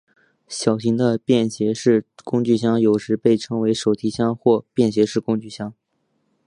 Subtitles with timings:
[0.47, 5.75] 小型的便携式工具箱有时被称为手提箱或便携式工具箱。